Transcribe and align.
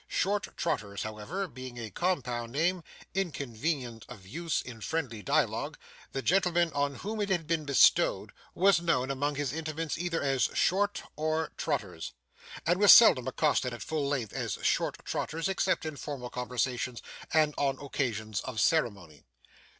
Short 0.07 0.57
Trotters 0.57 1.03
however, 1.03 1.47
being 1.47 1.77
a 1.77 1.91
compound 1.91 2.51
name, 2.51 2.83
inconvenient 3.13 4.03
of 4.09 4.25
use 4.25 4.59
in 4.63 4.81
friendly 4.81 5.21
dialogue, 5.21 5.77
the 6.11 6.23
gentleman 6.23 6.71
on 6.73 6.95
whom 6.95 7.21
it 7.21 7.29
had 7.29 7.45
been 7.45 7.65
bestowed 7.65 8.31
was 8.55 8.81
known 8.81 9.11
among 9.11 9.35
his 9.35 9.53
intimates 9.53 9.99
either 9.99 10.19
as 10.23 10.49
'Short,' 10.55 11.03
or 11.15 11.51
'Trotters,' 11.55 12.13
and 12.65 12.79
was 12.79 12.91
seldom 12.91 13.27
accosted 13.27 13.75
at 13.75 13.83
full 13.83 14.07
length 14.07 14.33
as 14.33 14.57
Short 14.63 14.97
Trotters, 15.05 15.47
except 15.47 15.85
in 15.85 15.95
formal 15.95 16.31
conversations 16.31 17.03
and 17.31 17.53
on 17.55 17.77
occasions 17.79 18.41
of 18.41 18.59
ceremony. 18.59 19.21